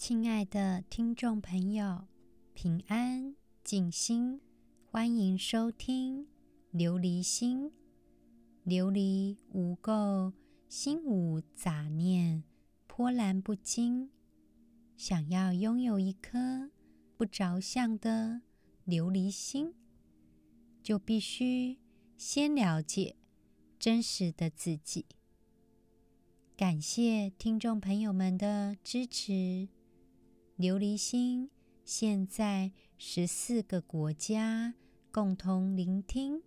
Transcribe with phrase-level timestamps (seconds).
[0.00, 2.06] 亲爱的听众朋友，
[2.54, 4.40] 平安静心，
[4.90, 6.26] 欢迎收听
[6.72, 7.70] 琉璃心。
[8.64, 10.32] 琉璃无垢，
[10.70, 12.42] 心无杂念，
[12.86, 14.08] 波澜不惊。
[14.96, 16.70] 想要拥有一颗
[17.18, 18.40] 不着相的
[18.86, 19.74] 琉璃心，
[20.82, 21.78] 就必须
[22.16, 23.16] 先了解
[23.78, 25.04] 真实的自己。
[26.56, 29.68] 感谢听众朋友们的支持。
[30.60, 31.48] 琉璃心
[31.86, 34.74] 现在十四个国家
[35.10, 36.42] 共同聆听。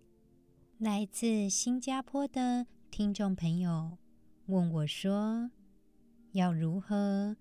[0.78, 3.98] 来自新加坡的听众朋友
[4.46, 5.50] 问我说
[6.30, 7.36] ：“要如何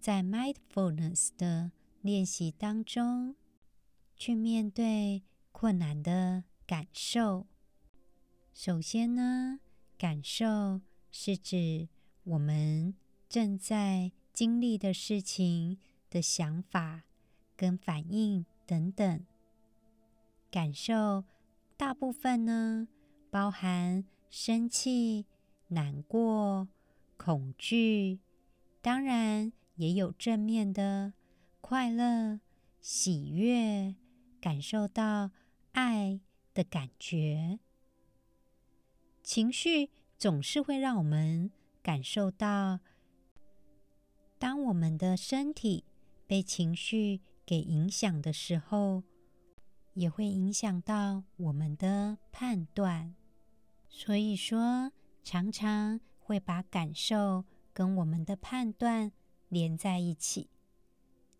[0.00, 1.70] 在 Mindfulness 的
[2.00, 3.36] 练习当中
[4.16, 5.22] 去面对
[5.52, 7.46] 困难的感受？”
[8.52, 9.60] 首先呢，
[9.96, 10.80] 感受
[11.12, 11.88] 是指
[12.24, 12.96] 我们
[13.28, 15.78] 正在经历的事情。
[16.16, 17.02] 的想法
[17.58, 19.26] 跟反应等等，
[20.50, 21.24] 感受
[21.76, 22.88] 大部分呢，
[23.30, 25.26] 包含生气、
[25.68, 26.68] 难过、
[27.18, 28.20] 恐惧，
[28.80, 31.12] 当然也有正面的
[31.60, 32.40] 快乐、
[32.80, 33.94] 喜悦，
[34.40, 35.32] 感受到
[35.72, 36.18] 爱
[36.54, 37.58] 的感觉。
[39.22, 41.50] 情绪总是会让我们
[41.82, 42.80] 感受到，
[44.38, 45.84] 当我们的身体。
[46.26, 49.02] 被情绪给影响的时候，
[49.94, 53.14] 也会影响到我们的判断。
[53.88, 59.12] 所以说，常常会把感受跟我们的判断
[59.48, 60.50] 连在一起。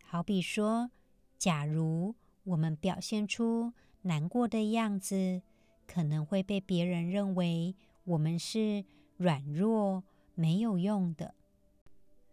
[0.03, 0.91] 好比说，
[1.37, 2.15] 假如
[2.45, 5.43] 我们表现出难过的样子，
[5.87, 8.85] 可能会被别人认为我们是
[9.17, 11.35] 软弱、没有用的。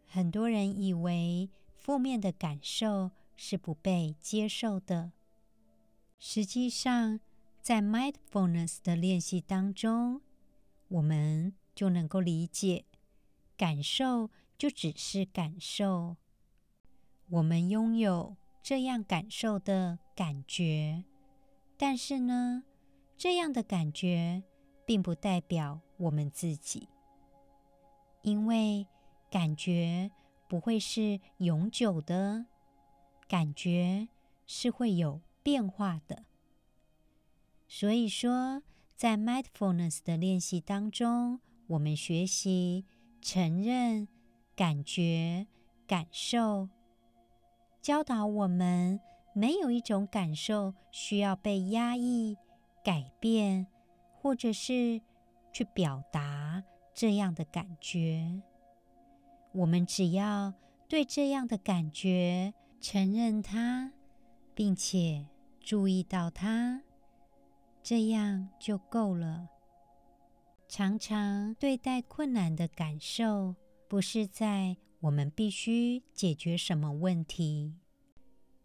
[0.05, 1.49] 很多人以为，
[1.83, 5.11] 负面的感受是不被接受的。
[6.17, 7.19] 实际上，
[7.61, 10.21] 在 Mindfulness 的练习当中，
[10.87, 12.85] 我们就能够理解，
[13.57, 16.15] 感受就只是感受。
[17.29, 21.03] 我们拥有这样感受的感觉，
[21.77, 22.63] 但是呢，
[23.17, 24.41] 这样的感觉
[24.85, 26.87] 并不代表我们自己，
[28.21, 28.87] 因为
[29.29, 30.09] 感觉。
[30.47, 32.45] 不会是永久的，
[33.27, 34.07] 感觉
[34.45, 36.25] 是会有变化的。
[37.67, 38.61] 所以说，
[38.95, 42.85] 在 Mindfulness 的练习当中，我们学习
[43.21, 44.07] 承认
[44.55, 45.47] 感觉、
[45.87, 46.69] 感受，
[47.81, 48.99] 教导我们
[49.33, 52.37] 没有一种感受需要被压抑、
[52.83, 53.65] 改变，
[54.21, 55.01] 或者是
[55.51, 58.43] 去表达这样的感觉。
[59.53, 60.53] 我们只要
[60.87, 63.91] 对这样的感觉承认它，
[64.53, 65.27] 并且
[65.59, 66.81] 注意到它，
[67.81, 69.47] 这样就够了。
[70.67, 73.55] 常常对待困难的感受，
[73.87, 77.75] 不是在我们必须解决什么问题，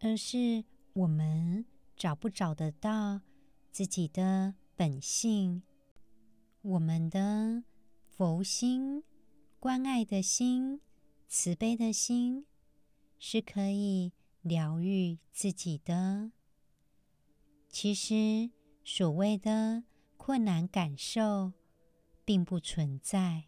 [0.00, 1.66] 而是我们
[1.96, 3.20] 找不找得到
[3.70, 5.62] 自己的本性，
[6.62, 7.62] 我们的
[8.08, 9.02] 佛心。
[9.60, 10.80] 关爱的心，
[11.26, 12.46] 慈悲的心，
[13.18, 16.30] 是可以疗愈自己的。
[17.68, 18.50] 其实，
[18.84, 19.82] 所谓的
[20.16, 21.52] 困难感受
[22.24, 23.46] 并不存在，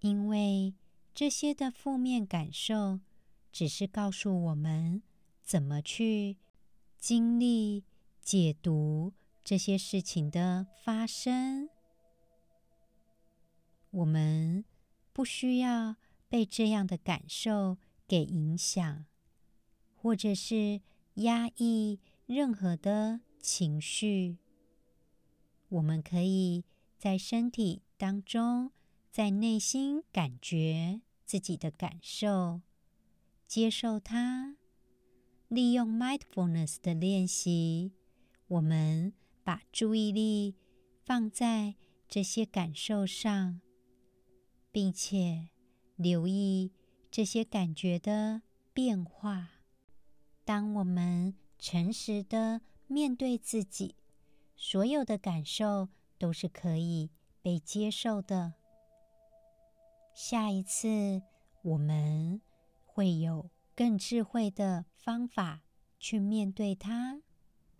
[0.00, 0.74] 因为
[1.14, 2.98] 这些的负面感受，
[3.52, 5.02] 只是告诉我们
[5.44, 6.36] 怎么去
[6.98, 7.84] 经历、
[8.20, 9.12] 解读
[9.44, 11.68] 这些事情的发生。
[13.92, 14.64] 我们
[15.12, 15.96] 不需要
[16.28, 19.04] 被这样的感受给影响，
[19.94, 20.80] 或者是
[21.14, 24.38] 压抑任何的情绪。
[25.68, 26.64] 我们可以
[26.98, 28.72] 在身体当中，
[29.10, 32.62] 在内心感觉自己的感受，
[33.46, 34.56] 接受它。
[35.48, 37.92] 利用 Mindfulness 的练习，
[38.48, 39.12] 我们
[39.44, 40.54] 把注意力
[41.04, 41.74] 放在
[42.08, 43.60] 这些感受上。
[44.72, 45.50] 并且
[45.94, 46.72] 留意
[47.10, 48.42] 这些感觉的
[48.72, 49.50] 变化。
[50.44, 53.94] 当我们诚实的面对自己，
[54.56, 57.10] 所有的感受都是可以
[57.40, 58.54] 被接受的。
[60.14, 61.22] 下一次，
[61.62, 62.40] 我们
[62.84, 65.62] 会有更智慧的方法
[65.98, 67.22] 去面对它，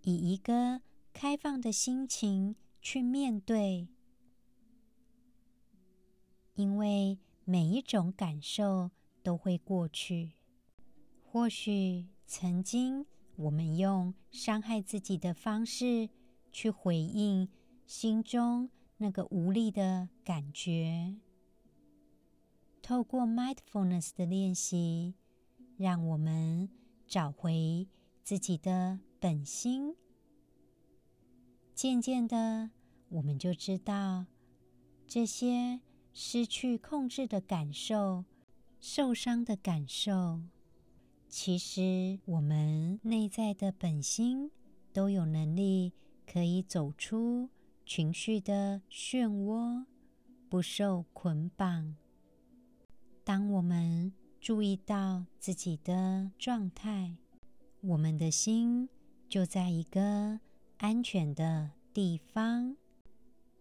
[0.03, 3.89] 以一个开放的心情去面对。
[6.55, 8.91] 因为每一种感受
[9.23, 10.33] 都会过去。
[11.25, 13.07] 或许曾经
[13.37, 16.11] 我们用伤害自己的方式
[16.53, 17.49] 去回应
[17.87, 18.69] 心中
[18.99, 21.17] 那个无力的感觉。
[22.83, 25.15] 透过 mindfulness 的练习，
[25.77, 26.69] 让我们
[27.07, 27.89] 找回
[28.23, 29.97] 自己的本心。
[31.75, 32.71] 渐渐的，
[33.09, 34.27] 我们就知道
[35.07, 35.81] 这些
[36.13, 38.25] 失去控制的感受、
[38.81, 40.41] 受伤的感受。
[41.29, 44.51] 其实，我们内在的本心
[44.93, 45.93] 都有能力
[46.31, 47.49] 可以走出
[47.87, 49.87] 情绪的漩涡，
[50.51, 51.97] 不受捆绑。
[53.25, 57.17] 当我们注意到自己的状态，
[57.81, 58.89] 我们的心
[59.29, 60.41] 就在一个
[60.77, 62.77] 安全的地方。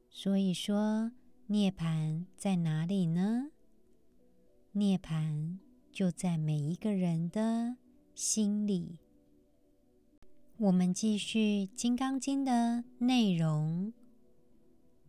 [0.09, 1.12] 所以说，
[1.51, 3.51] 涅槃在哪里呢？
[4.71, 5.57] 涅槃。
[5.92, 7.75] 就在每一个人的
[8.15, 9.00] 心里。
[10.56, 13.92] 我们继续《金刚经》的内容。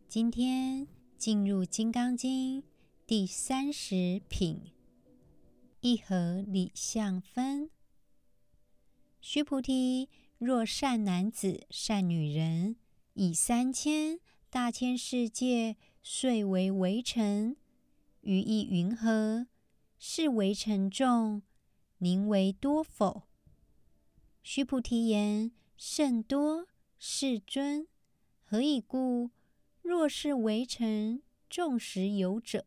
[0.08, 2.62] 今天进入《金刚经》
[3.06, 4.72] 第三十品，
[5.80, 7.70] 一合理相分。
[9.20, 10.08] 须菩提，
[10.38, 12.74] 若善男子、善女人，
[13.14, 14.18] 以三千
[14.50, 17.56] 大千世界遂为微尘，
[18.22, 19.46] 于意云何？
[19.98, 21.42] 是微尘众，
[21.98, 23.22] 宁为多否？
[24.42, 26.66] 须菩提言：甚多，
[26.98, 27.86] 世尊。
[28.42, 29.30] 何以故？
[29.80, 32.66] 若是微尘众实有者，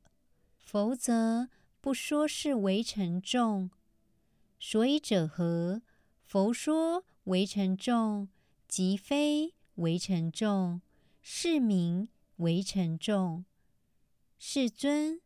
[0.57, 1.49] 否则
[1.81, 3.69] 不说是微尘众。
[4.57, 5.81] 所以者何？
[6.23, 8.29] 佛说微尘众，
[8.67, 10.81] 即非微尘众，
[11.21, 13.45] 是名为尘众。
[14.37, 15.21] 世尊。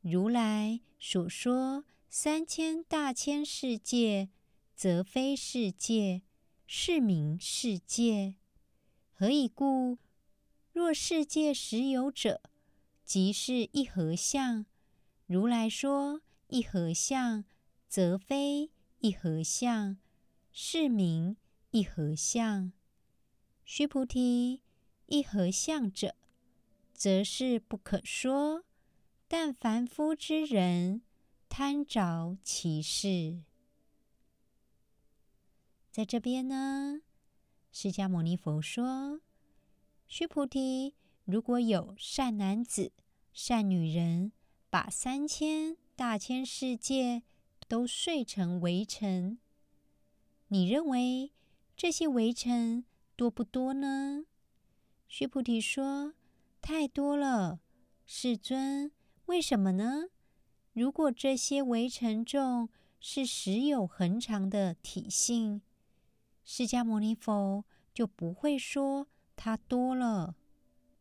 [0.00, 4.30] 如来所说三千大千世界，
[4.74, 6.22] 则非世界，
[6.66, 8.34] 是名世界。
[9.12, 9.98] 何以故？
[10.72, 12.42] 若世界实有者，
[13.04, 14.66] 即是一合相。
[15.26, 17.44] 如来说一合相，
[17.88, 19.98] 则非一合相，
[20.52, 21.36] 是名
[21.70, 22.72] 一合相。
[23.64, 24.62] 须菩提，
[25.06, 26.16] 一合相者，
[27.02, 28.62] 则是不可说。
[29.26, 31.02] 但凡夫之人
[31.48, 33.42] 贪着其事，
[35.90, 37.00] 在这边呢，
[37.72, 39.20] 释迦牟尼佛说
[40.06, 40.94] ：“须菩提，
[41.24, 42.92] 如果有善男子、
[43.32, 44.30] 善女人，
[44.70, 47.24] 把三千大千世界
[47.66, 49.40] 都碎成微尘，
[50.46, 51.32] 你认为
[51.76, 52.84] 这些微尘
[53.16, 54.26] 多不多呢？”
[55.08, 56.14] 须菩提说
[56.62, 57.60] ：“太多了，
[58.06, 58.90] 世尊。”
[59.26, 60.04] 为什么呢？
[60.72, 62.68] 如果这些微尘众
[63.00, 65.62] 是实有恒常的体性，
[66.44, 70.34] 释迦牟尼佛就不会说它多了。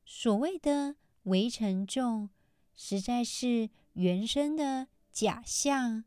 [0.05, 2.29] 所谓的微尘众，
[2.73, 6.05] 实在是原生的假象，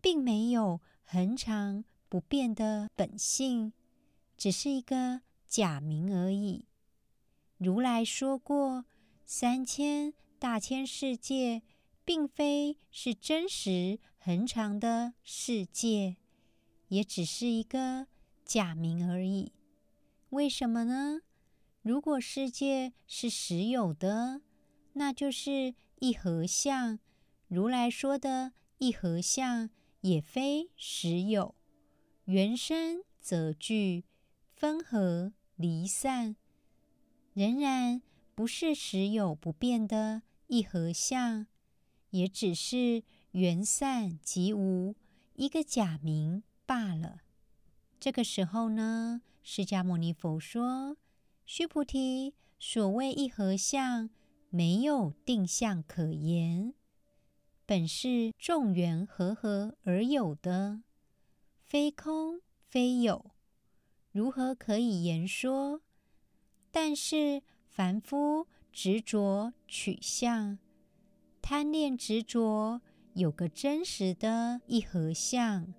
[0.00, 3.72] 并没有恒常不变的本性，
[4.36, 6.66] 只是一个假名而已。
[7.58, 8.84] 如来说过
[9.24, 10.14] 三千。
[10.38, 11.62] 大千世界
[12.04, 16.18] 并非是真实恒常的世界，
[16.88, 18.06] 也只是一个
[18.44, 19.52] 假名而已。
[20.28, 21.22] 为什么呢？
[21.80, 24.42] 如果世界是实有的，
[24.92, 26.98] 那就是一合相。
[27.48, 29.70] 如来说的一合相，
[30.02, 31.54] 也非实有。
[32.26, 34.04] 缘生则聚，
[34.54, 36.36] 分合离散，
[37.36, 38.00] 仍然
[38.34, 40.22] 不是时有不变的。
[40.46, 41.46] 一合相，
[42.08, 43.02] 也只是
[43.32, 44.94] 缘散即无，
[45.34, 47.20] 一个假名罢了。
[48.00, 50.96] 这个时候呢，释迦牟尼佛说
[51.44, 54.08] ：“须菩提，所谓一合相，
[54.48, 56.72] 没有定相可言，
[57.66, 60.80] 本是众缘和合而有的，
[61.66, 63.32] 非空非有，
[64.10, 65.82] 如何可以言说？
[66.76, 67.40] 但是
[67.70, 68.46] 凡夫。”
[68.78, 70.58] 执着取相，
[71.40, 72.82] 贪恋执着，
[73.14, 75.72] 有个真实的一合相。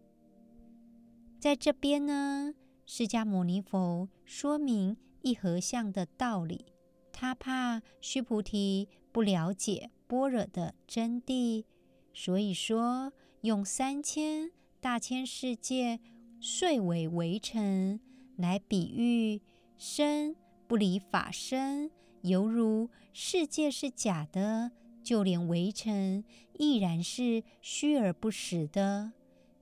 [1.40, 2.56] 在这边呢，
[2.88, 6.66] 释迦牟尼佛说明一合相的道理。
[7.14, 11.66] 他怕须菩提不了解般若的真谛，
[12.12, 14.50] 所以说用三千
[14.82, 16.00] 大千世界
[16.42, 18.00] 碎为微尘
[18.38, 19.40] 来比喻
[19.78, 20.36] 身
[20.68, 21.90] 不离法身。
[22.22, 24.72] 犹如世界是假的，
[25.02, 29.14] 就连微尘亦然是虚而不实的。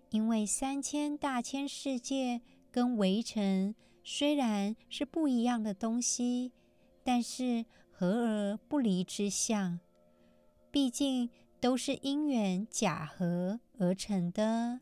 [0.10, 6.54] 因为三千大千世界跟微尘虽然是不一样的东西，
[7.04, 9.80] 但是合而不离之相，
[10.72, 14.80] 毕竟都是因缘假合而成的，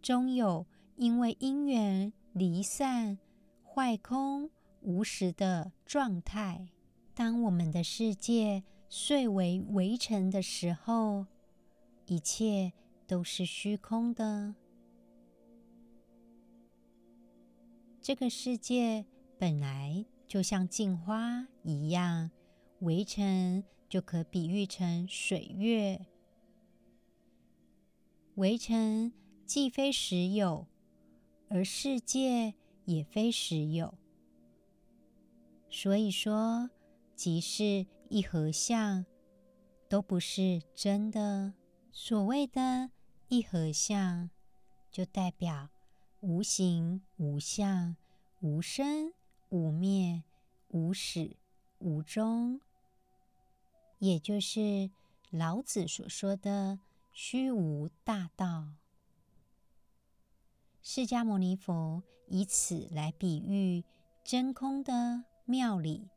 [0.00, 0.66] 终有
[0.96, 3.18] 因为因缘离散、
[3.62, 4.50] 坏空
[4.88, 6.70] 无实的状态。
[7.14, 11.26] 当我们的世界碎为微尘的时候，
[12.06, 12.72] 一切
[13.06, 14.54] 都是虚空的。
[18.00, 19.04] 这个世界
[19.38, 22.30] 本来就像镜花一样，
[22.78, 26.06] 微尘就可比喻成水月。
[28.36, 29.12] 微尘
[29.44, 30.66] 既非实有，
[31.50, 32.54] 而世界
[32.86, 33.92] 也非实有，
[35.70, 36.70] 所以说。
[37.18, 39.04] 即是一合相，
[39.88, 41.52] 都不是真的。
[41.90, 42.92] 所谓的
[43.26, 44.30] 一合相，
[44.88, 45.68] 就代表
[46.20, 47.96] 无形无相、
[48.38, 49.12] 无生
[49.48, 50.22] 无灭、
[50.68, 51.36] 无始
[51.80, 52.60] 无终，
[53.98, 54.92] 也就是
[55.30, 56.78] 老子所说的
[57.12, 58.68] 虚无大道。
[60.80, 63.82] 释迦牟尼佛以此来比喻
[64.22, 66.10] 真空的庙里。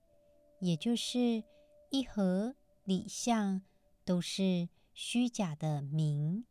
[0.60, 1.44] 也就是
[1.90, 3.64] 一合里相
[4.06, 6.46] 都是虚假的名。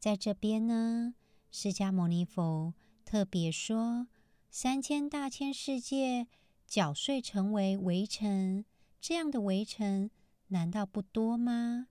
[0.00, 1.14] 在这边呢，
[1.52, 2.74] 释迦牟尼佛
[3.04, 4.08] 特别说，
[4.50, 6.26] 三千大千世界
[6.66, 8.64] 搅碎成为围城，
[9.00, 10.10] 这样的围城
[10.48, 11.86] 难道不多吗？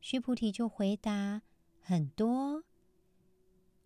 [0.00, 1.42] 须菩提就回答：
[1.80, 2.62] 很多。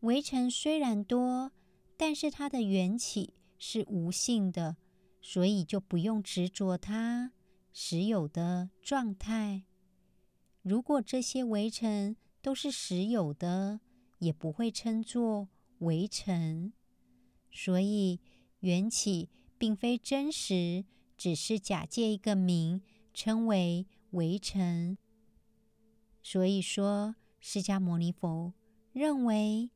[0.00, 1.52] 围城虽然多，
[2.00, 3.35] 但是它的缘起。
[3.62, 4.78] 是无性的，
[5.21, 7.33] 所以就不用执着它
[7.75, 9.64] 实有的状态。
[10.62, 13.80] 如果这些微尘都是实有的，
[14.19, 16.73] 也不会称作微尘。
[17.50, 18.19] 所以
[18.61, 19.28] 缘起
[19.59, 20.87] 并非真实，
[21.19, 22.80] 只是假借一个名
[23.12, 24.97] 称为微尘。
[26.23, 28.54] 所以说，释迦牟尼佛
[28.95, 29.71] 认为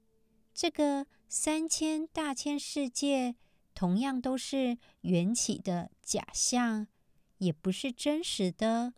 [0.55, 3.35] 这个三千大千世界。
[3.75, 6.87] 同样都是缘起的假象，
[7.39, 8.95] 也不是真实的，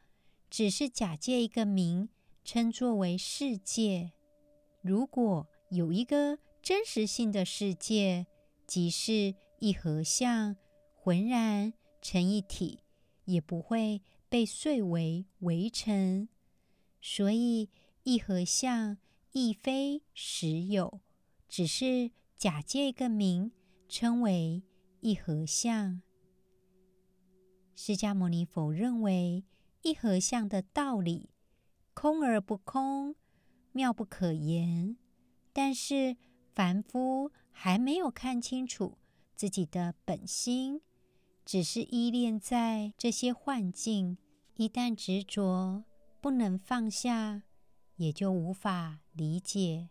[0.51, 2.11] 只是假借一个名
[2.45, 4.13] 称作为世界。
[4.83, 8.27] 如果有一个真实性的世界，
[8.67, 10.57] 即是一合相，
[10.95, 12.81] 浑然成一体，
[13.25, 16.29] 也不会被碎为微尘。
[17.01, 17.71] 所以
[18.03, 18.99] 一合相
[19.33, 21.01] 亦非实有，
[21.49, 23.53] 只是假借一个名。
[23.89, 24.65] 称为
[25.01, 26.03] 一合相。
[27.77, 29.45] 释迦牟尼佛认为
[29.83, 31.31] 一合相的道理
[31.95, 33.15] 空而不空，
[33.71, 34.97] 妙不可言。
[35.53, 36.17] 但是
[36.53, 38.99] 凡夫还没有看清楚
[39.37, 40.81] 自己的本心，
[41.45, 44.19] 只是依恋在这些幻境，
[44.57, 45.85] 一旦执着
[46.21, 47.45] 不能放下，
[47.99, 49.91] 也就无法理解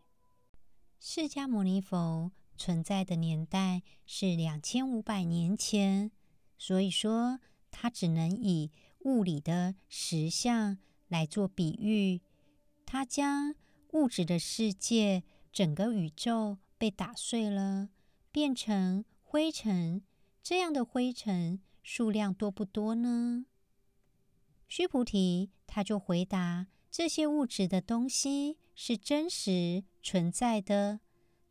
[0.99, 2.31] 释迦牟尼佛。
[2.57, 6.09] 存在的年代是两千五百年前，
[6.57, 10.77] 所以说他只能以物理的实相
[11.09, 12.21] 来做比喻。
[12.85, 13.55] 他将
[13.91, 17.89] 物质的世界，整个宇宙被打碎了，
[18.31, 20.01] 变成灰尘。
[20.41, 23.45] 这样的灰尘数量多不多呢？
[24.69, 31.01] 须菩提，他就回答：这些物质的东西是真实存在的，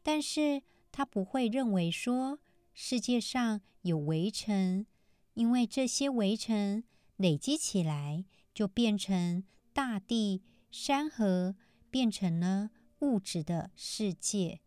[0.03, 0.63] 但是。
[0.97, 2.39] 他不会认为说
[2.73, 4.87] 世界上有微尘，
[5.33, 6.85] 因为这些微尘
[7.17, 8.25] 累积起来
[8.55, 11.57] 就变成大地、山河，
[11.91, 12.71] 变成了
[13.01, 14.61] 物质的世界。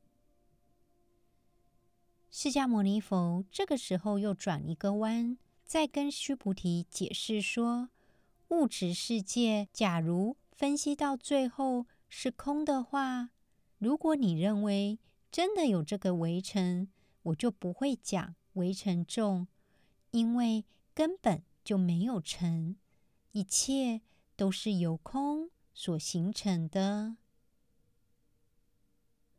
[2.30, 7.88] 释迦牟尼佛这个时候又转一个弯，再跟须菩提解释说：
[8.50, 13.30] 物质世界假如分析到最后是空的话，
[13.78, 14.98] 如果你认为，
[15.32, 16.88] 真的有这个围城，
[17.22, 19.48] 我就不会讲围城众，
[20.10, 22.76] 因为根本就没有城，
[23.34, 24.02] 一切
[24.36, 27.18] 都是由空所形成的。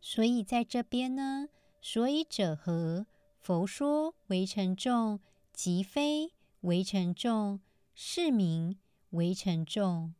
[0.00, 1.48] 所以在这边呢，
[1.80, 3.06] 所以者何？
[3.40, 5.18] 佛说围城众，
[5.52, 7.58] 即非围城众，
[7.92, 8.78] 是名
[9.10, 10.14] 围城众。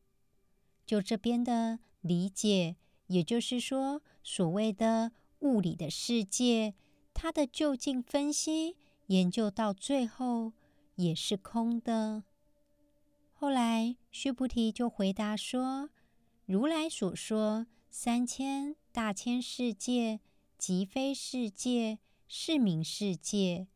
[0.89, 2.75] 就这边的理解，
[3.07, 5.13] 也就是说，所谓的。
[5.41, 6.75] 物理的世界，
[7.15, 8.77] 它的就近分析
[9.07, 10.53] 研究到最后
[10.97, 12.25] 也是空的。
[13.33, 15.91] 后来须菩提就回答说
[16.45, 20.19] ：“如来所说三千大千世界，
[20.59, 23.69] 即非世界，是名世界。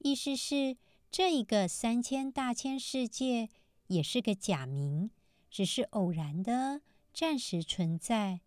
[0.00, 0.76] 意思是
[1.10, 3.48] 这一个三千大千世界
[3.86, 5.10] 也是个假名，
[5.50, 6.80] 只是偶然的
[7.12, 8.40] 暂时存在，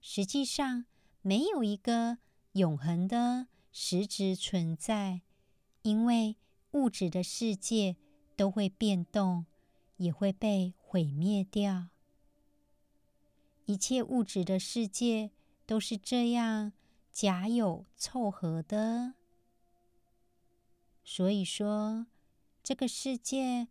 [0.00, 0.84] 实际上
[1.22, 2.18] 没有一个
[2.52, 5.22] 永恒的实质存在，
[5.82, 6.36] 因为
[6.72, 7.96] 物质的世界
[8.36, 9.46] 都会变动。”
[10.00, 11.90] 也会被毁灭掉。
[13.66, 15.30] 一切物质的世界
[15.66, 16.72] 都是这样
[17.12, 19.12] 假有凑合的。
[21.04, 22.06] 所以说，
[22.62, 23.68] 这个世界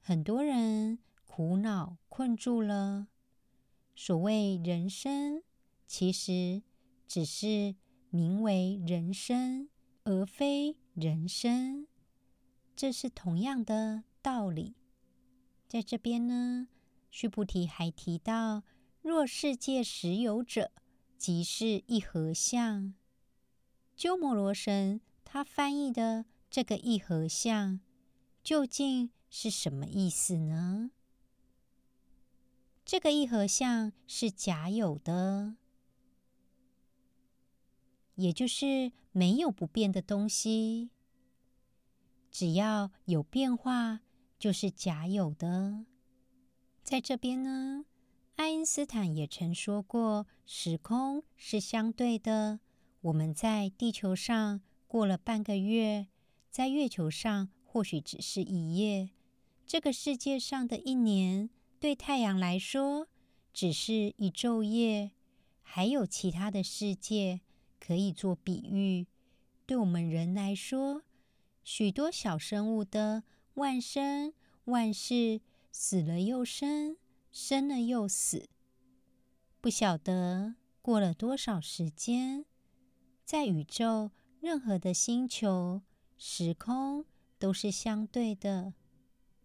[0.00, 1.00] 很多人
[1.36, 3.08] 苦恼困住了。
[3.96, 5.42] 所谓人生，
[5.84, 6.62] 其实
[7.08, 7.74] 只是
[8.10, 9.68] 名为人生，
[10.04, 11.88] 而非人生。
[12.76, 14.76] 这是同样的道理。
[15.66, 16.68] 在这边呢，
[17.10, 18.62] 须菩提还提到：
[19.02, 20.70] 若世界实有者，
[21.18, 22.94] 即是一合相。
[23.96, 27.80] 鸠摩罗什他翻译的这个一合相，
[28.44, 30.92] 究竟是什么意思呢？
[32.84, 35.56] 这个一合相是假有的，
[38.14, 40.90] 也就是没有不变的东西，
[42.30, 44.00] 只要有变化。
[44.36, 45.86] 就是假有的，
[46.82, 47.86] 在这边呢，
[48.36, 52.60] 爱因斯坦也曾说过，时空是相对的。
[53.00, 56.08] 我们在地球上过了半个月，
[56.50, 59.12] 在月球上或许只是一夜。
[59.64, 61.48] 这个世界上的一年，
[61.84, 63.08] 对太阳来说
[63.52, 65.10] 只是一昼夜。
[65.60, 67.42] 还有其他的世界
[67.78, 69.06] 可以做比喻，
[69.66, 71.02] 对我们人来说，
[71.62, 73.24] 许多小生物的。
[73.56, 74.32] 万生
[74.64, 76.96] 万世，死了又生，
[77.30, 78.48] 生了又死，
[79.60, 82.46] 不晓得过了多少时间，
[83.26, 85.82] 在宇宙任何的星球，
[86.16, 87.04] 时空
[87.38, 88.72] 都是相对的。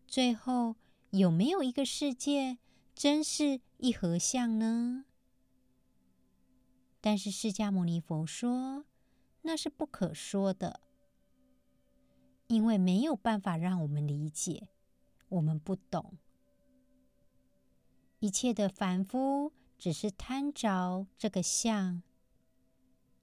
[0.08, 0.78] 最后
[1.12, 2.58] 有没有一个世界
[2.94, 5.06] 真是一合相呢？
[7.02, 8.86] 但是释迦牟尼佛说，
[9.42, 10.82] 那是不可说的。
[12.48, 14.70] 因为没有办法让我们理解，
[15.30, 16.18] 我们不懂。
[18.20, 22.02] 一切的凡夫只是贪着这个相，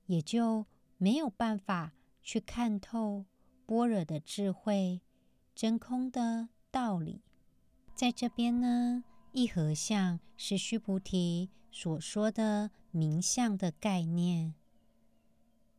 [0.07, 3.27] 也就没有办法去看透
[3.67, 5.01] 般若的智慧、
[5.55, 7.23] 真空的道理。
[7.97, 14.55] 在这边呢，一合相是须菩提所说的名相的概念。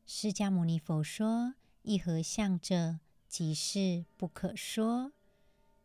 [0.08, 1.54] 释迦牟尼佛说
[1.84, 3.00] ：“一合相者。”
[3.30, 5.12] 即是不可说，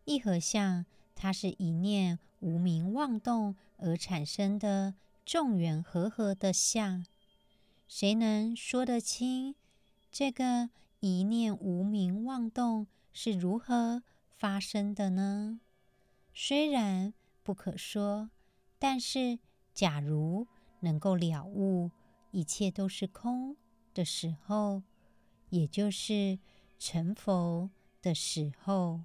[0.05, 4.95] 一合相，它是一念无明妄动而产生的
[5.27, 7.05] 众缘和合的相。
[7.89, 9.57] 谁能说得清
[10.11, 15.61] 这个一念无明妄动是如何发生的呢？
[16.35, 18.31] 虽然不可说，
[18.79, 19.39] 但是
[19.73, 20.47] 假如
[20.81, 21.91] 能够了悟
[22.31, 23.57] 一切都是空
[23.93, 24.83] 的时候，
[25.51, 26.39] 也就是。
[26.85, 29.03] 成佛的时候，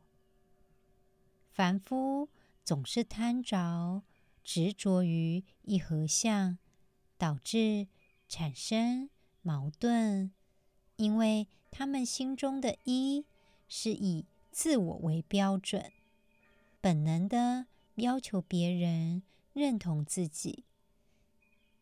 [1.52, 2.28] 凡夫
[2.64, 4.02] 总是贪着、
[4.44, 6.58] 执着于一合相，
[7.20, 7.88] 导致
[8.28, 9.12] 产生
[9.44, 10.32] 矛盾。
[10.96, 13.28] 因为他们心中的一
[13.68, 15.92] 是以自我为标准，
[16.82, 20.66] 本能的要求别人认同自己。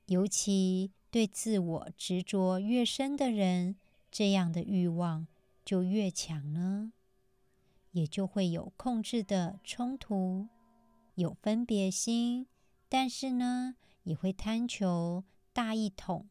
[0.08, 3.75] 尤其对自我执着越深的人，
[4.12, 5.27] 这样的欲望。
[5.65, 6.93] 就越强呢，
[7.89, 10.47] 也就会有控制的冲突，
[11.15, 12.45] 有分别心，
[12.88, 16.27] 但是呢，也会贪求大一统。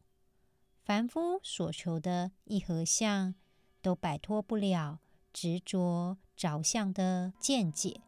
[0.85, 3.35] 凡夫所求的一合相，
[3.81, 5.01] 都摆脱不了
[5.33, 7.99] 执着着相的见解，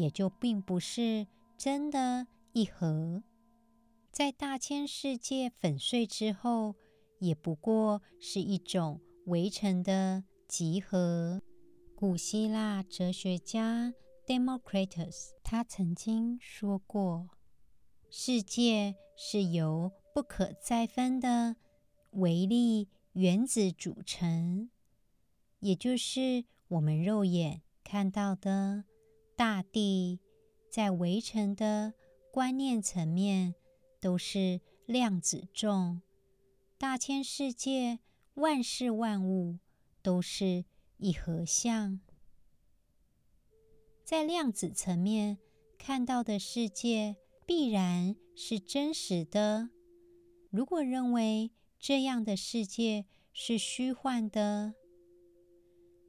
[0.00, 3.22] 也就并不是真的一合。
[4.10, 6.74] 在大千世界粉碎之后，
[7.18, 10.24] 也不过是一种围城的。
[10.50, 11.40] 集合。
[11.94, 13.94] 古希腊哲学家
[14.26, 17.28] Democritus 他曾经说过
[18.10, 21.54] ：“世界是由不可再分的
[22.10, 24.70] 微粒原子组成，
[25.60, 28.86] 也就是我们肉眼看到的
[29.40, 30.20] 大地，
[30.68, 31.94] 在围城的
[32.30, 33.54] 观念层面
[33.98, 36.02] 都是量子重。
[36.76, 38.00] 大千世界，
[38.34, 39.56] 万事万物。”
[40.02, 40.66] 都是
[40.98, 42.00] 一合相。
[44.04, 45.38] 在量子层面
[45.78, 49.70] 看到的世界必然是真实的。
[50.50, 54.74] 如果认为这样的世界是虚幻的，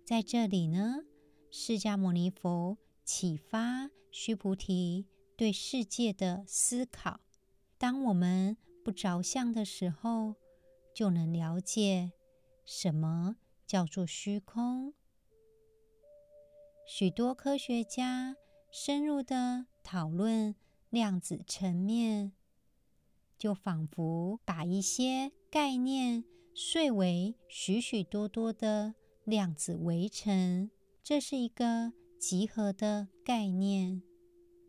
[0.06, 1.06] 在这里呢，
[1.50, 2.78] 释迦牟尼佛
[3.14, 7.20] 启发须菩提对世界的思考。
[7.78, 10.36] 当我们不着相的时候，
[10.94, 12.14] 就能了解
[12.64, 13.36] 什么
[13.68, 14.94] 叫做虚空。
[16.88, 18.38] 许多科学家
[18.72, 20.56] 深入的讨论
[20.90, 22.32] 量子层面，
[23.38, 26.24] 就仿佛把一些概念
[26.56, 28.96] 碎为许许多多的
[29.26, 30.72] 量子围城。
[31.04, 34.04] 这是一个集合的概念。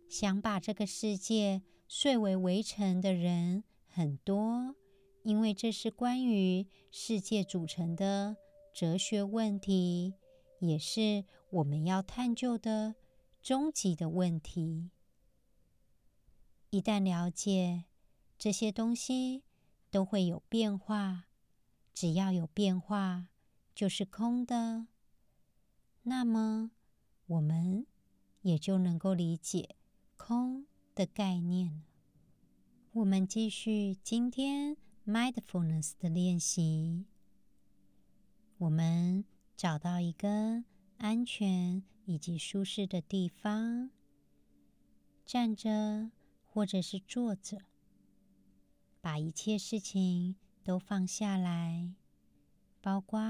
[0.09, 4.75] 想把这个世界碎为围城的人很多，
[5.23, 8.39] 因为这是关于世界组成的
[8.73, 10.15] 哲学问题。
[10.61, 12.95] 也是我们要探究的
[13.43, 14.91] 终极的问题。
[16.71, 17.85] 一旦了解
[18.39, 19.43] 这些东西
[19.91, 21.25] 都会有变化，
[21.93, 23.29] 只要有变化
[23.75, 24.87] 就是空的，
[26.05, 26.71] 那么
[27.33, 27.87] 我们
[28.43, 29.77] 也就能够理解
[30.17, 31.83] 空的概念。
[32.93, 37.07] 我们继续今天 mindfulness 的练习，
[38.59, 39.25] 我们。
[39.55, 40.65] 找到一个
[40.97, 43.91] 安全以及舒适的地方，
[45.25, 46.11] 站着
[46.47, 47.59] 或者是坐着，
[49.01, 51.95] 把一切事情都放下来，
[52.81, 53.21] 包括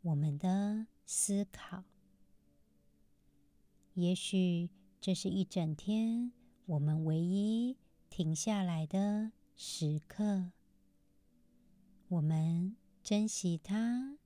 [0.00, 1.84] 我们的思考。
[3.96, 4.68] 也许
[5.00, 6.30] 这是一整天
[6.66, 7.78] 我们唯一
[8.10, 10.52] 停下来的时刻，
[12.08, 14.18] 我们珍惜它。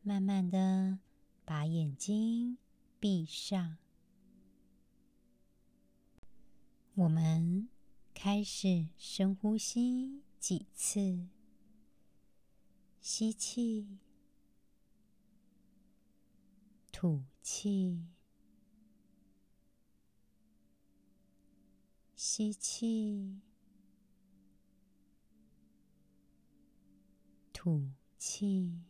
[0.00, 0.98] 慢慢的
[1.44, 2.56] 把眼睛
[2.98, 3.76] 闭上，
[6.94, 7.68] 我们
[8.14, 11.28] 开始深呼吸几次，
[13.02, 13.98] 吸气，
[16.90, 18.06] 吐气，
[22.24, 23.40] 吸气，
[27.52, 28.80] 吐气。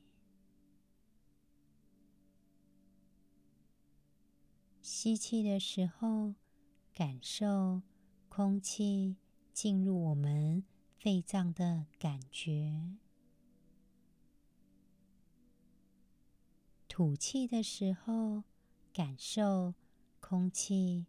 [4.83, 6.35] 吸气的时候，
[6.93, 7.81] 感受
[8.29, 9.17] 空气
[9.55, 10.63] 进入我们
[10.99, 12.99] 肺脏的感觉；
[16.87, 18.45] 吐气的时候，
[18.93, 19.73] 感受
[20.21, 21.07] 空气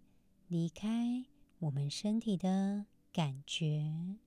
[0.47, 1.25] 离开
[1.63, 4.17] 我们身体的感觉。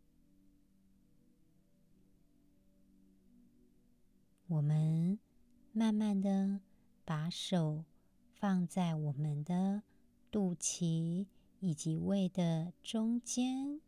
[4.46, 5.18] 我们
[5.72, 6.60] 慢慢的
[7.04, 7.84] 把手。
[8.38, 9.82] 放在我们的
[10.30, 11.26] 肚脐
[11.58, 13.80] 以及胃的中间，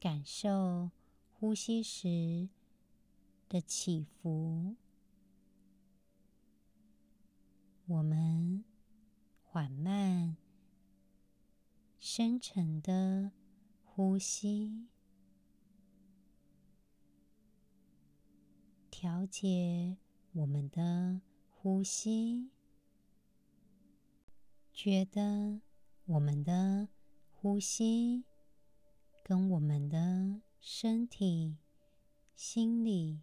[0.00, 0.90] 感受
[1.32, 2.48] 呼吸时
[3.48, 4.74] 的起伏。
[7.86, 8.64] 我们
[9.44, 10.36] 缓慢、
[11.98, 13.32] 深沉的
[13.84, 14.86] 呼吸，
[18.90, 19.96] 调节
[20.32, 21.20] 我们的。
[21.60, 22.50] 呼吸，
[24.72, 25.60] 觉得
[26.06, 26.88] 我们的
[27.32, 28.24] 呼吸
[29.24, 31.56] 跟我们的身体、
[32.36, 33.22] 心理、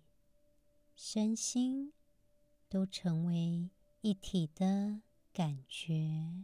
[0.97, 1.93] 身心
[2.67, 3.69] 都成为
[4.01, 6.43] 一体的感觉。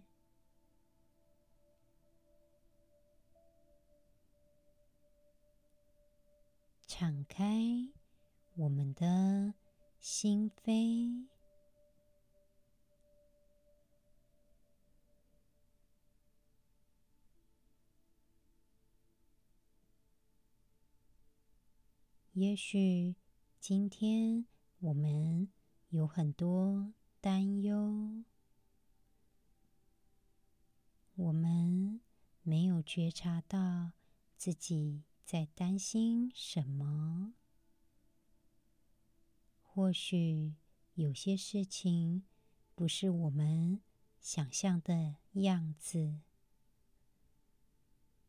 [7.01, 7.43] 敞开
[8.53, 9.55] 我们的
[9.99, 11.25] 心扉。
[22.33, 23.15] 也许
[23.59, 24.45] 今天
[24.77, 25.49] 我们
[25.89, 28.23] 有很多担忧，
[31.15, 31.99] 我们
[32.43, 33.93] 没有觉察到
[34.37, 35.01] 自己
[35.31, 37.35] 在担心什么。
[39.61, 40.55] 或许
[40.95, 42.23] 有些事情
[42.75, 43.79] 不是我们
[44.19, 46.19] 想象的样子，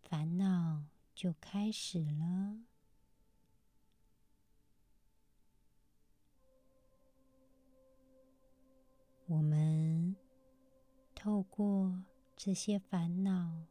[0.00, 2.60] 烦恼就开始了。
[9.26, 10.14] 我们
[11.16, 12.04] 透过
[12.36, 13.66] 这些烦恼，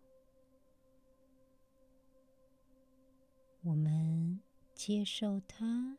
[3.64, 4.42] 我们
[4.74, 5.98] 接受它，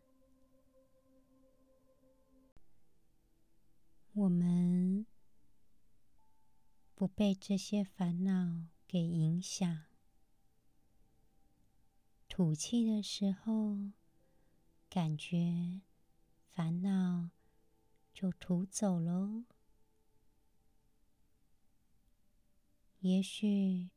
[4.14, 5.06] 我们
[6.96, 9.84] 不被这些烦恼给影响。
[12.28, 13.92] 吐气的时候，
[14.90, 15.82] 感觉
[16.50, 17.30] 烦恼
[18.12, 19.44] 就吐走喽。
[22.98, 23.90] 也许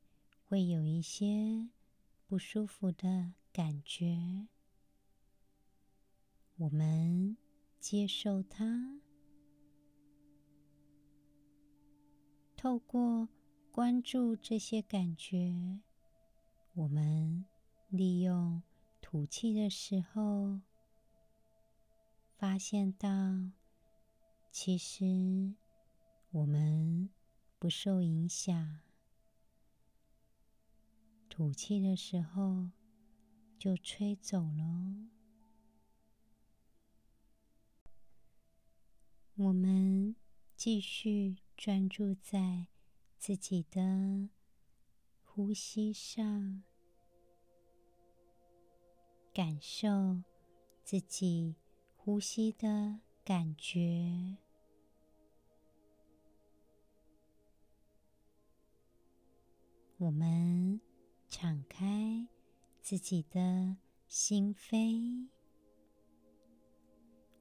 [0.43, 1.69] 会有一些
[2.27, 4.19] 不舒服的感觉，
[6.57, 7.37] 我们
[7.79, 8.99] 接受它。
[12.57, 13.29] 透过
[13.71, 15.79] 关注这些感觉，
[16.73, 17.45] 我们
[17.87, 18.61] 利用
[18.99, 20.59] 吐气的时候，
[22.35, 23.07] 发现到
[24.51, 25.53] 其实
[26.31, 27.09] 我们
[27.57, 28.81] 不受影响。
[31.29, 32.69] 吐气的时候，
[33.57, 35.09] 就吹走了。
[39.35, 40.15] 我们
[40.55, 42.67] 继续专注在
[43.17, 44.29] 自己的
[45.23, 46.63] 呼吸上，
[49.33, 50.21] 感受
[50.83, 51.55] 自己
[51.95, 54.37] 呼吸的感觉。
[59.97, 60.79] 我们。
[61.27, 62.27] 敞开
[62.85, 65.27] 自己的心扉，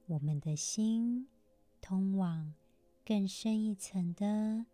[0.07, 1.27] 我们的心
[1.79, 2.55] 通往
[3.05, 4.65] 更深一层的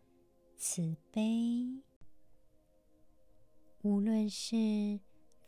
[0.55, 1.83] 慈悲。
[3.81, 5.01] 无论是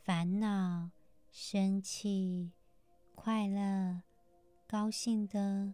[0.04, 0.92] 烦恼、
[1.32, 2.52] 生气、
[3.16, 4.02] 快乐、
[4.68, 5.74] 高兴的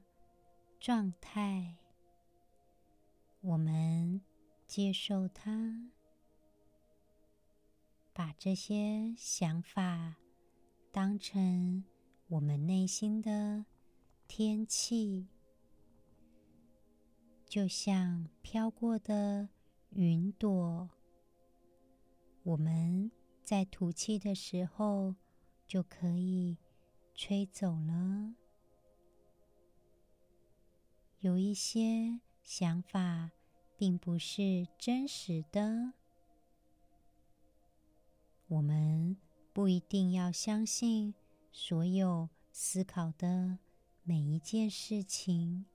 [0.79, 1.75] 状态，
[3.41, 4.21] 我们
[4.67, 5.89] 接受它。
[8.19, 10.17] 把这些想法
[10.91, 11.85] 当成
[12.27, 13.63] 我们内心的
[14.27, 15.29] 天气，
[17.45, 19.47] 就像飘过的
[19.91, 20.89] 云朵。
[22.43, 23.09] 我们
[23.41, 25.15] 在吐气的时候
[25.65, 26.57] 就可以
[27.15, 28.35] 吹走了。
[31.19, 33.31] 有一些想法
[33.77, 35.93] 并不是真实的。
[38.49, 39.15] 我们
[39.53, 41.13] 不一定要相信
[41.51, 43.59] 所有思考的
[44.03, 45.65] 每一件事情。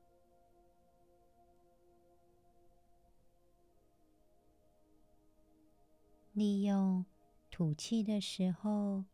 [6.32, 7.06] 利用
[7.48, 9.04] 吐气的时候，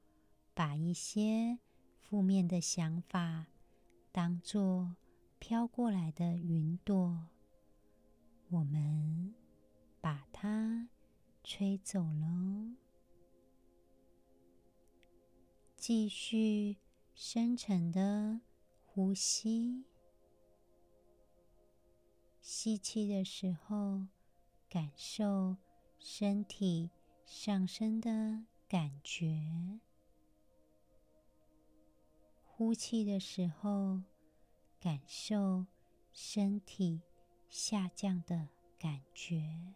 [0.55, 1.59] 把一些
[1.99, 3.45] 负面的想法
[4.11, 4.97] 当作
[5.39, 7.29] 飘过来的云朵，
[8.49, 9.35] 我们
[10.01, 10.89] 把它
[11.45, 12.90] 吹走喽。
[15.93, 16.77] 继续
[17.17, 18.43] 深沉的
[18.87, 19.85] 呼吸，
[22.41, 24.07] 吸气的时候，
[24.69, 25.57] 感受
[25.99, 26.91] 身体
[27.25, 29.81] 上升的感觉；
[32.45, 34.01] 呼气的时候，
[34.79, 35.67] 感受
[36.13, 37.01] 身体
[37.49, 39.75] 下降的感觉。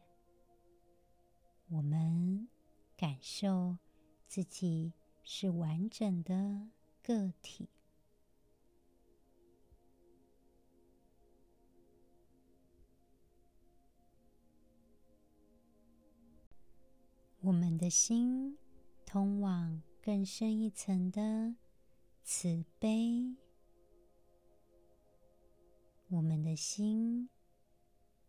[1.71, 2.47] 我们
[2.97, 3.79] 感受
[4.29, 4.93] 自己。
[5.25, 6.69] 是完整的
[7.03, 7.69] 个体。
[17.41, 18.57] 我们的心
[19.05, 21.55] 通往更深一层的
[22.23, 23.35] 慈悲。
[26.09, 27.29] 我们的心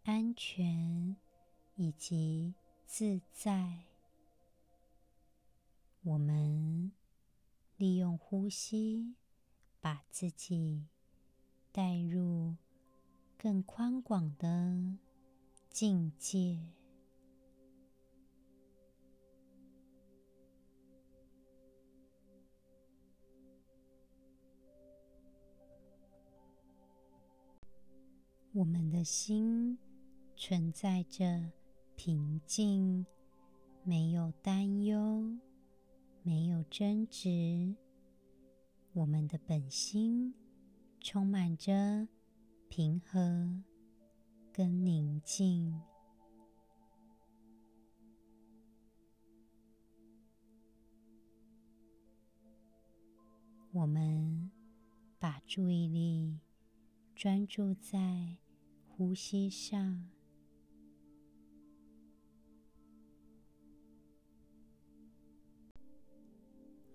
[0.03, 1.15] 安全
[1.75, 2.55] 以及
[2.85, 3.94] 自在。
[6.05, 6.91] 我们
[7.77, 9.15] 利用呼吸，
[9.81, 10.85] 把自己
[11.71, 12.55] 带入
[13.39, 14.97] 更宽广的
[15.71, 16.59] 境界。
[28.53, 29.79] 我们的心
[30.35, 31.51] 存在着
[31.95, 33.07] 平静，
[33.83, 35.35] 没有担忧。
[36.27, 37.75] 没有争执，
[38.93, 40.33] 我们的本心
[40.99, 42.07] 充满着
[42.67, 43.61] 平和
[44.51, 45.79] 跟宁静。
[53.71, 54.49] 我们
[55.19, 56.39] 把注意力
[57.13, 58.37] 专注在
[58.87, 60.14] 呼吸上。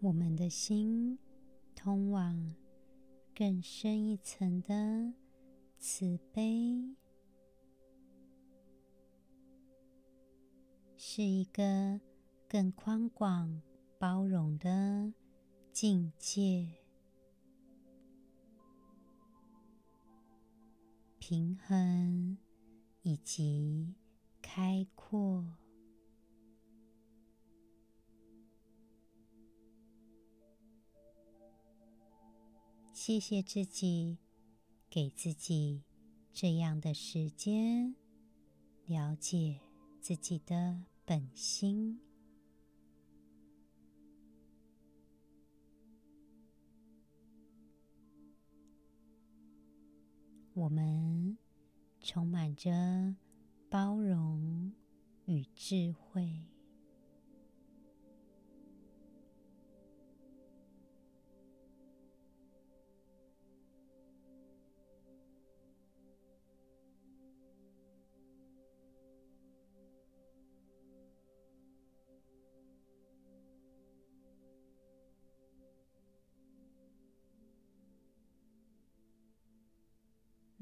[0.03, 1.19] 我们的心
[1.77, 2.55] 通往
[3.35, 5.13] 更深一层的
[5.79, 6.97] 慈悲。
[10.97, 12.01] 是一个
[12.49, 13.61] 更宽广、
[13.99, 15.13] 包容的
[15.71, 16.67] 境界，
[21.19, 22.39] 平衡
[23.03, 23.95] 以及
[24.41, 25.45] 开阔。
[33.03, 34.19] 谢谢自己，
[34.91, 35.85] 给自己
[36.35, 37.97] 这样的时间，
[38.85, 39.59] 了解
[40.03, 41.99] 自己的本心。
[50.53, 51.39] 我们
[52.03, 53.17] 充满着
[53.71, 54.75] 包容
[55.25, 56.45] 与智慧。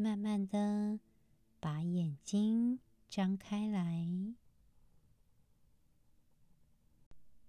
[0.00, 1.00] 慢慢的
[1.58, 2.78] 把眼睛
[3.10, 4.08] 张开来。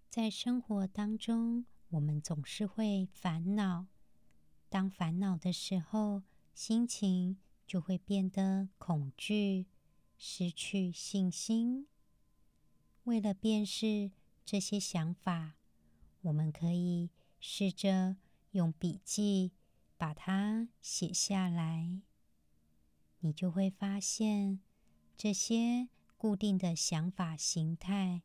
[0.10, 3.86] 在生活当中，我们总是会烦恼。
[4.68, 6.24] 当烦恼的时候，
[6.56, 9.68] 心情就会变得恐惧，
[10.18, 11.86] 失去信心。
[13.04, 14.10] 为了辨识
[14.44, 15.54] 这些想法，
[16.22, 18.18] 我们可以试着
[18.52, 19.52] 用笔记
[19.98, 22.02] 把它写下来。
[23.22, 24.60] 你就会发现，
[25.18, 28.22] 这些固定的想法形态，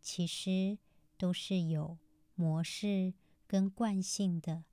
[0.00, 0.78] 其实
[1.16, 1.98] 都是有
[2.34, 3.14] 模式
[3.46, 4.64] 跟惯性的。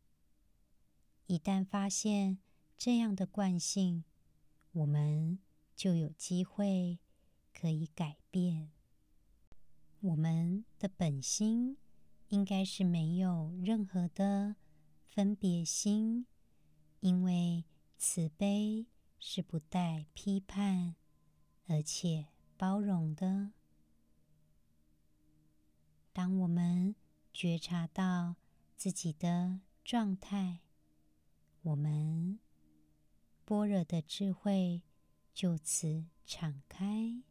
[1.28, 2.40] 一旦发现
[2.78, 4.04] 这样的惯性，
[4.72, 5.38] 我们
[5.76, 7.00] 就有机会
[7.54, 8.72] 可以改变。
[10.02, 11.78] 我们的本心
[12.30, 14.56] 应该是没有任何的
[15.08, 16.26] 分别心，
[17.02, 17.66] 因为
[17.98, 18.88] 慈悲。
[19.20, 20.96] 是不带批判，
[21.68, 22.28] 而且
[22.58, 23.52] 包容的。
[26.14, 26.96] 当我们
[27.34, 28.36] 觉察到
[28.76, 30.60] 自己的状态，
[31.62, 32.40] 我们
[33.46, 34.82] 般若的智慧
[35.34, 37.22] 就此敞开。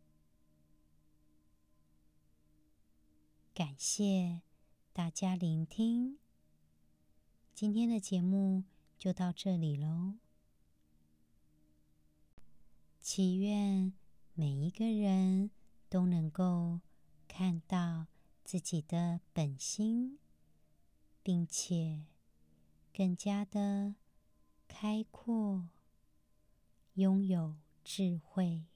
[3.53, 4.43] 感谢
[4.93, 6.19] 大家聆听，
[7.55, 8.65] 今天的节目
[8.97, 10.15] 就到这里喽。
[13.11, 13.95] 祈愿
[14.35, 15.51] 每一个人
[15.89, 16.81] 都能够
[17.27, 18.07] 看到
[18.45, 20.19] 自己的本心，
[21.23, 22.05] 并且
[22.93, 23.95] 更加的
[24.69, 25.71] 开阔，
[26.97, 28.67] 拥有智慧。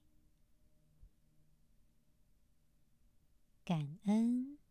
[3.67, 4.62] 感恩。